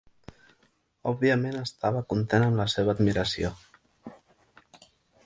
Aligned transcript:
Òbviament 1.11 1.59
estava 1.59 2.01
content 2.13 2.45
amb 2.47 2.57
la 2.63 2.67
seva 2.77 2.97
admiració. 2.97 3.53